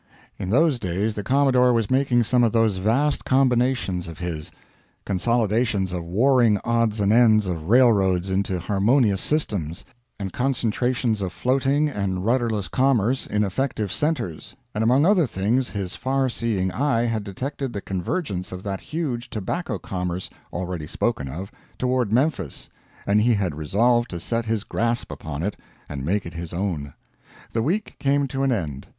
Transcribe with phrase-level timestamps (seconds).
[0.39, 4.49] In those days the Commodore was making some of those vast combinations of his
[5.05, 9.85] consolidations of warring odds and ends of railroads into harmonious systems,
[10.19, 15.95] and concentrations of floating and rudderless commerce in effective centers and among other things his
[15.95, 22.11] farseeing eye had detected the convergence of that huge tobacco commerce, already spoken of, toward
[22.11, 22.71] Memphis,
[23.05, 25.57] and he had resolved to set his grasp upon it
[25.87, 26.95] and make it his own.
[27.53, 28.87] The week came to an end.